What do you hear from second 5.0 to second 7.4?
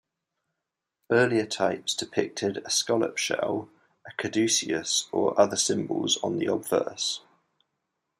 or other symbols on the obverse.